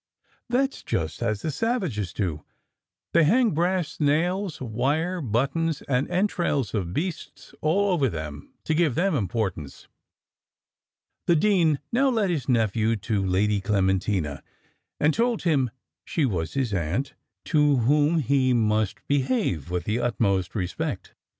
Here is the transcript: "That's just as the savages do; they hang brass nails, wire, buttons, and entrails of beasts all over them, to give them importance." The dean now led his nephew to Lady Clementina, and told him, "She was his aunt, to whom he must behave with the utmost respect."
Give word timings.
"That's 0.49 0.81
just 0.81 1.21
as 1.21 1.43
the 1.43 1.51
savages 1.51 2.11
do; 2.11 2.43
they 3.13 3.23
hang 3.23 3.51
brass 3.51 3.99
nails, 3.99 4.59
wire, 4.59 5.21
buttons, 5.21 5.83
and 5.83 6.09
entrails 6.09 6.73
of 6.73 6.91
beasts 6.91 7.53
all 7.61 7.91
over 7.91 8.09
them, 8.09 8.51
to 8.63 8.73
give 8.73 8.95
them 8.95 9.13
importance." 9.13 9.87
The 11.27 11.35
dean 11.35 11.77
now 11.91 12.09
led 12.09 12.31
his 12.31 12.49
nephew 12.49 12.95
to 12.95 13.23
Lady 13.23 13.61
Clementina, 13.61 14.41
and 14.99 15.13
told 15.13 15.43
him, 15.43 15.69
"She 16.03 16.25
was 16.25 16.55
his 16.55 16.73
aunt, 16.73 17.13
to 17.45 17.75
whom 17.75 18.17
he 18.21 18.53
must 18.55 19.07
behave 19.07 19.69
with 19.69 19.83
the 19.83 19.99
utmost 19.99 20.55
respect." 20.55 21.13